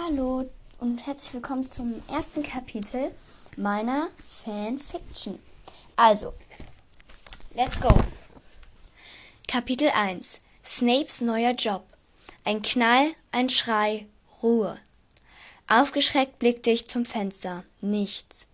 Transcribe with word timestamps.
Hallo 0.00 0.48
und 0.78 1.06
herzlich 1.06 1.34
willkommen 1.34 1.66
zum 1.66 2.02
ersten 2.08 2.42
Kapitel 2.42 3.12
meiner 3.58 4.08
Fanfiction. 4.26 5.38
Also, 5.96 6.32
let's 7.54 7.78
go. 7.78 7.90
Kapitel 9.46 9.90
1. 9.90 10.40
Snapes 10.64 11.20
neuer 11.20 11.52
Job. 11.52 11.84
Ein 12.44 12.62
Knall, 12.62 13.10
ein 13.32 13.50
Schrei, 13.50 14.06
Ruhe. 14.42 14.78
Aufgeschreckt 15.68 16.38
blickte 16.38 16.70
ich 16.70 16.88
zum 16.88 17.04
Fenster. 17.04 17.64
Nichts. 17.82 18.48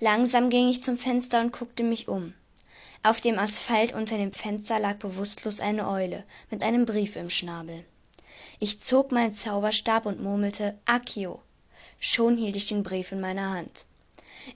Langsam 0.00 0.48
ging 0.48 0.70
ich 0.70 0.82
zum 0.82 0.96
Fenster 0.96 1.42
und 1.42 1.52
guckte 1.52 1.82
mich 1.82 2.08
um. 2.08 2.32
Auf 3.02 3.20
dem 3.20 3.38
Asphalt 3.38 3.92
unter 3.92 4.16
dem 4.16 4.32
Fenster 4.32 4.78
lag 4.78 4.96
bewusstlos 4.96 5.60
eine 5.60 5.86
Eule 5.86 6.24
mit 6.50 6.62
einem 6.62 6.86
Brief 6.86 7.16
im 7.16 7.28
Schnabel. 7.28 7.84
Ich 8.60 8.80
zog 8.80 9.12
meinen 9.12 9.34
Zauberstab 9.34 10.04
und 10.06 10.20
murmelte 10.20 10.76
Akio. 10.84 11.40
Schon 12.00 12.36
hielt 12.36 12.56
ich 12.56 12.66
den 12.66 12.82
Brief 12.82 13.12
in 13.12 13.20
meiner 13.20 13.50
Hand. 13.50 13.84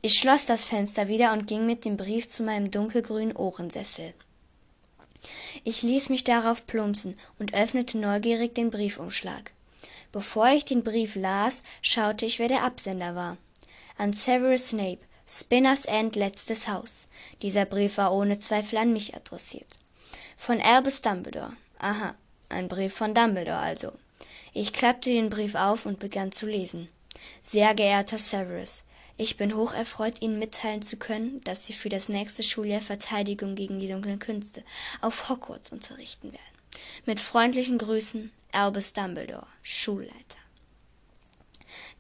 Ich 0.01 0.19
schloss 0.19 0.47
das 0.47 0.65
Fenster 0.65 1.07
wieder 1.07 1.33
und 1.33 1.47
ging 1.47 1.67
mit 1.67 1.85
dem 1.85 1.97
Brief 1.97 2.27
zu 2.27 2.43
meinem 2.43 2.71
dunkelgrünen 2.71 3.37
Ohrensessel. 3.37 4.13
Ich 5.63 5.83
ließ 5.83 6.09
mich 6.09 6.25
darauf 6.25 6.67
plumpsen 6.67 7.17
und 7.39 7.55
öffnete 7.55 7.97
neugierig 7.99 8.55
den 8.55 8.71
Briefumschlag. 8.71 9.53
Bevor 10.11 10.49
ich 10.49 10.65
den 10.65 10.83
Brief 10.83 11.15
las, 11.15 11.63
schaute 11.81 12.27
ich, 12.27 12.41
wer 12.41 12.49
der 12.49 12.65
Absender 12.65 13.15
war. 13.15 13.37
An 13.99 14.13
Severus 14.13 14.71
Snape, 14.71 15.01
Spinners 15.29 15.85
End 15.85 16.17
letztes 16.17 16.67
Haus. 16.67 17.07
Dieser 17.41 17.67
Brief 17.67 17.99
war 17.99 18.13
ohne 18.13 18.41
Zweifel 18.41 18.79
an 18.79 18.93
mich 18.93 19.15
adressiert. 19.15 19.79
Von 20.37 20.61
Albus 20.61 21.03
Dumbledore. 21.03 21.53
Aha, 21.79 22.15
ein 22.53 22.69
Brief 22.69 22.95
von 22.95 23.15
Dumbledore 23.15 23.59
also. 23.59 23.93
Ich 24.53 24.73
klappte 24.73 25.11
den 25.11 25.31
Brief 25.31 25.55
auf 25.55 25.87
und 25.87 25.99
begann 25.99 26.33
zu 26.33 26.47
lesen. 26.47 26.89
Sehr 27.43 27.75
geehrter 27.75 28.19
Severus, 28.19 28.85
ich 29.17 29.37
bin 29.37 29.55
hoch 29.57 29.75
erfreut, 29.75 30.21
Ihnen 30.21 30.39
mitteilen 30.39 30.83
zu 30.83 30.97
können, 30.97 31.43
dass 31.45 31.65
Sie 31.65 31.73
für 31.73 31.89
das 31.89 32.09
nächste 32.09 32.43
Schuljahr 32.43 32.81
Verteidigung 32.81 33.55
gegen 33.55 33.79
die 33.79 33.89
dunklen 33.89 34.19
Künste 34.19 34.65
auf 35.01 35.29
Hogwarts 35.29 35.71
unterrichten 35.71 36.33
werden. 36.33 36.43
Mit 37.07 37.21
freundlichen 37.21 37.79
Grüßen, 37.79 38.33
Albus 38.53 38.95
Dumbledore, 38.95 39.47
Schulleiter. 39.63 40.39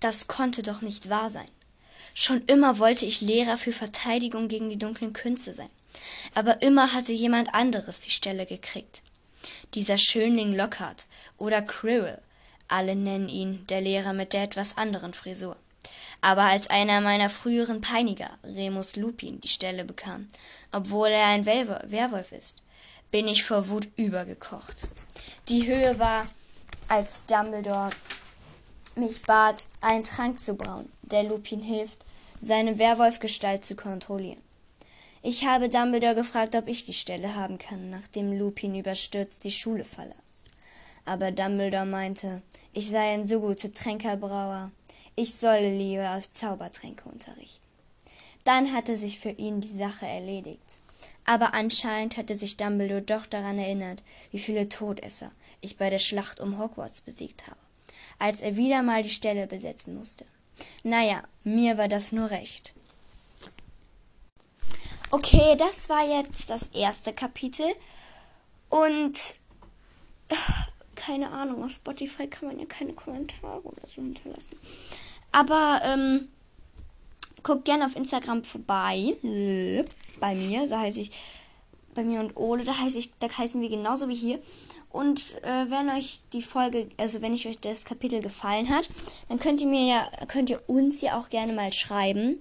Das 0.01 0.27
konnte 0.27 0.63
doch 0.63 0.83
nicht 0.83 1.11
wahr 1.11 1.31
sein. 1.31 1.49
Schon 2.15 2.45
immer 2.47 2.79
wollte 2.79 3.07
ich 3.07 3.21
Lehrer 3.21 3.57
für 3.57 3.73
Verteidigung 3.73 4.49
gegen 4.49 4.69
die 4.69 4.79
dunklen 4.79 5.13
Künste 5.13 5.55
sein. 5.55 5.71
Aber 6.35 6.63
immer 6.63 6.93
hatte 6.93 7.13
jemand 7.13 7.55
anderes 7.55 8.01
die 8.01 8.11
Stelle 8.11 8.47
gekriegt 8.47 9.03
dieser 9.75 9.99
Schönling 9.99 10.53
Lockhart 10.53 11.07
oder 11.39 11.63
Quirrell. 11.63 12.21
Alle 12.69 12.97
nennen 12.97 13.29
ihn 13.29 13.67
der 13.69 13.81
Lehrer 13.81 14.13
mit 14.13 14.33
der 14.33 14.45
etwas 14.45 14.77
anderen 14.77 15.15
Frisur. 15.15 15.57
Aber 16.21 16.43
als 16.43 16.69
einer 16.69 17.01
meiner 17.01 17.29
früheren 17.29 17.81
Peiniger, 17.81 18.31
Remus 18.45 18.97
Lupin, 18.97 19.41
die 19.41 19.49
Stelle 19.49 19.85
bekam, 19.85 20.29
obwohl 20.71 21.09
er 21.09 21.27
ein 21.27 21.45
Werwolf 21.47 22.33
ist, 22.33 22.63
bin 23.11 23.27
ich 23.29 23.45
vor 23.45 23.69
Wut 23.69 23.89
übergekocht. 23.97 24.89
Die 25.49 25.67
Höhe 25.67 25.99
war, 25.99 26.27
als 26.89 27.27
Dumbledore 27.27 27.91
mich 28.95 29.23
bat, 29.23 29.65
einen 29.81 30.05
Trank 30.05 30.39
zu 30.39 30.55
brauen, 30.55 30.91
der 31.03 31.25
Lupin 31.25 31.61
hilft, 31.61 31.99
seine 32.41 32.79
Werwolfgestalt 32.79 33.65
zu 33.65 33.75
kontrollieren. 33.75 34.41
Ich 35.25 35.47
habe 35.47 35.69
Dumbledore 35.69 36.17
gefragt, 36.17 36.57
ob 36.57 36.67
ich 36.67 36.83
die 36.83 36.93
Stelle 36.93 37.37
haben 37.37 37.57
kann, 37.57 37.91
nachdem 37.91 38.37
Lupin 38.37 38.75
überstürzt 38.75 39.45
die 39.45 39.53
Schule 39.53 39.85
verlas. 39.85 40.17
Aber 41.05 41.31
Dumbledore 41.31 41.87
meinte, 41.87 42.43
ich 42.73 42.91
sei 42.91 43.15
ein 43.15 43.25
so 43.25 43.39
guter 43.39 43.73
Tränkerbrauer, 43.73 44.73
ich 45.15 45.35
solle 45.35 45.77
lieber 45.77 46.17
auf 46.17 46.29
Zaubertränke 46.33 47.09
unterrichten. 47.09 47.65
Dann 48.43 48.73
hatte 48.73 48.97
sich 48.97 49.21
für 49.21 49.31
ihn 49.31 49.61
die 49.61 49.69
Sache 49.69 50.07
erledigt. 50.07 50.79
Aber 51.25 51.55
anscheinend 51.55 52.17
hatte 52.17 52.35
sich 52.35 52.57
Dumbledore 52.57 53.03
doch 53.03 53.27
daran 53.27 53.61
erinnert, 53.61 54.03
wie 54.33 54.41
viele 54.41 54.69
Todesser 54.69 55.31
ich 55.61 55.77
bei 55.77 55.89
der 55.89 55.99
Schlacht 55.99 56.41
um 56.41 56.59
Hogwarts 56.59 57.01
besiegt 57.01 57.47
habe, 57.47 57.61
als 58.19 58.41
er 58.41 58.57
wieder 58.57 58.83
mal 58.83 59.05
die 59.05 59.09
Stelle 59.09 59.47
besetzen 59.47 59.95
musste. 59.95 60.25
Naja, 60.83 61.23
mir 61.45 61.79
war 61.79 61.87
das 61.87 62.11
nur 62.11 62.31
recht. 62.31 62.75
Okay, 65.15 65.57
das 65.59 65.91
war 65.91 66.03
jetzt 66.09 66.49
das 66.49 66.69
erste 66.69 67.13
Kapitel. 67.13 67.67
Und 68.71 69.15
äh, 70.29 70.35
keine 70.95 71.31
Ahnung, 71.31 71.63
auf 71.63 71.73
Spotify 71.73 72.27
kann 72.27 72.49
man 72.49 72.59
ja 72.59 72.65
keine 72.65 72.95
Kommentare 72.95 73.61
oder 73.63 73.87
so 73.87 74.01
hinterlassen. 74.01 74.57
Aber 75.31 75.83
ähm, 75.85 76.29
guckt 77.43 77.67
gerne 77.67 77.85
auf 77.85 77.95
Instagram 77.95 78.43
vorbei. 78.43 79.15
Bei 80.19 80.35
mir, 80.35 80.67
so 80.67 80.79
heiße 80.79 81.01
ich. 81.01 81.11
Bei 81.95 82.05
mir 82.05 82.21
und 82.21 82.39
Ole, 82.39 82.65
da 82.65 82.79
heiße 82.79 82.99
ich, 82.99 83.13
da 83.19 83.29
heißen 83.29 83.61
wir 83.61 83.69
genauso 83.69 84.09
wie 84.09 84.15
hier. 84.15 84.39
Und 84.89 85.43
äh, 85.43 85.71
wenn 85.71 85.91
euch 85.91 86.23
die 86.33 86.41
Folge, 86.41 86.89
also 86.97 87.21
wenn 87.21 87.35
euch 87.35 87.61
das 87.61 87.85
Kapitel 87.85 88.23
gefallen 88.23 88.71
hat, 88.71 88.89
dann 89.29 89.39
könnt 89.39 89.61
ihr 89.61 89.67
mir 89.67 89.87
ja, 89.87 90.11
könnt 90.27 90.49
ihr 90.49 90.63
uns 90.71 91.03
ja 91.03 91.19
auch 91.19 91.29
gerne 91.29 91.53
mal 91.53 91.71
schreiben 91.71 92.41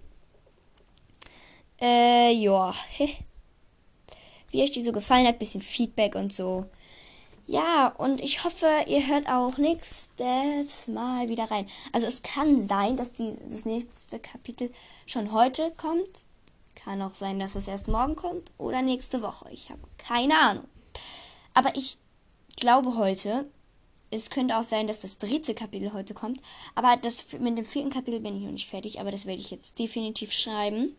äh, 1.81 2.31
ja. 2.34 2.74
Wie 4.52 4.62
euch 4.62 4.72
die 4.72 4.84
so 4.84 4.92
gefallen 4.92 5.28
hat, 5.28 5.40
bisschen 5.40 5.62
Feedback 5.62 6.16
und 6.16 6.31
so. 6.34 6.66
Ja, 7.47 7.88
und 7.97 8.22
ich 8.22 8.44
hoffe, 8.44 8.68
ihr 8.88 9.08
hört 9.08 9.30
auch 9.30 9.58
nächstes 9.58 10.88
Mal 10.88 11.28
wieder 11.28 11.50
rein. 11.52 11.68
Also 11.92 12.06
es 12.06 12.22
kann 12.22 12.66
sein, 12.66 12.96
dass 12.96 13.14
die, 13.14 13.36
das 13.50 13.66
nächste 13.66 14.19
Kapitel 14.19 14.72
schon 15.06 15.34
heute 15.34 15.72
kommt. 15.75 16.25
Kann 16.75 17.02
auch 17.02 17.14
sein, 17.14 17.40
dass 17.40 17.56
es 17.56 17.68
erst 17.68 17.88
morgen 17.88 18.16
kommt 18.16 18.52
oder 18.58 18.81
nächste 18.81 19.22
Woche. 19.22 19.50
Ich 19.52 19.69
habe 19.69 19.81
keine 19.98 20.38
Ahnung. 20.38 20.66
Aber 21.53 21.75
ich 21.75 21.98
glaube 22.58 22.96
heute. 22.96 23.50
Es 24.13 24.30
könnte 24.30 24.58
auch 24.58 24.63
sein, 24.63 24.88
dass 24.88 25.00
das 25.00 25.19
dritte 25.19 25.53
Kapitel 25.53 25.94
heute 25.94 26.13
kommt. 26.13 26.42
Aber 26.75 26.98
das 26.98 27.31
mit 27.40 27.58
dem 27.58 27.66
vierten 27.66 27.92
Kapitel 27.92 28.19
bin 28.19 28.36
ich 28.38 28.44
noch 28.44 28.52
nicht 28.52 28.69
fertig. 28.69 29.00
Aber 29.00 29.09
das 29.09 29.25
werde 29.25 29.42
ich 29.42 29.52
jetzt 29.52 29.80
definitiv 29.80 30.34
schreiben. 30.34 30.96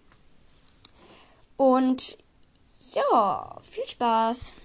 Und 1.56 2.18
ja, 2.94 3.56
viel 3.62 3.86
Spaß. 3.86 4.56